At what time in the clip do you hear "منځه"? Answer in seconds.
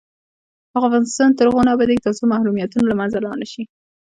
2.99-3.17